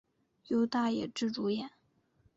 [0.47, 1.69] 由大野智主演。